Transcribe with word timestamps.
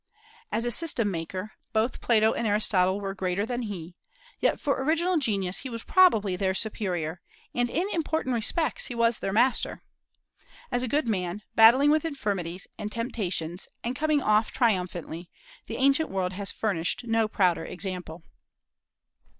As 0.51 0.65
a 0.65 0.71
system 0.71 1.11
maker, 1.11 1.51
both 1.73 2.01
Plato 2.01 2.33
and 2.33 2.47
Aristotle 2.47 2.99
were 2.99 3.13
greater 3.13 3.45
than 3.45 3.61
he; 3.61 3.93
yet 4.39 4.59
for 4.59 4.81
original 4.83 5.17
genius 5.19 5.59
he 5.59 5.69
was 5.69 5.83
probably 5.83 6.35
their 6.35 6.55
superior, 6.55 7.21
and 7.53 7.69
in 7.69 7.87
important 7.93 8.33
respects 8.33 8.87
he 8.87 8.95
was 8.95 9.19
their 9.19 9.31
master. 9.31 9.83
As 10.71 10.81
a 10.81 10.87
good 10.87 11.07
man, 11.07 11.43
battling 11.53 11.91
with 11.91 12.03
infirmities 12.03 12.65
and 12.79 12.91
temptations 12.91 13.67
and 13.83 13.95
coming 13.95 14.23
off 14.23 14.49
triumphantly, 14.51 15.29
the 15.67 15.77
ancient 15.77 16.09
world 16.09 16.33
has 16.33 16.51
furnished 16.51 17.03
no 17.05 17.27
prouder 17.27 17.63
example. 17.65 18.23